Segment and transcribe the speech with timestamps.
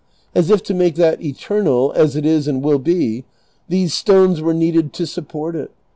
[0.33, 3.23] as if to make that eternal, as it is and will be,
[3.69, 5.69] these stones were needed to support it.